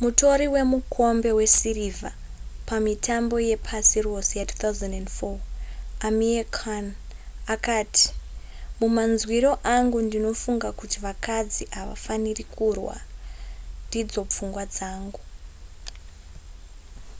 mutori 0.00 0.46
wemukombe 0.54 1.30
wesirivha 1.38 2.10
pamitambo 2.68 3.36
yepasi 3.48 3.98
rose 4.06 4.32
ya2004 4.40 5.38
amir 6.08 6.44
khan 6.58 6.86
akati 7.54 8.06
mumanzwiro 8.78 9.52
angu 9.74 9.98
ndinofunga 10.06 10.68
kuti 10.78 10.96
vakadzi 11.04 11.62
havafaniri 11.76 12.44
kurwa 12.54 12.96
ndidzo 13.86 14.20
pfungwa 14.30 14.64
dzangu 14.72 15.20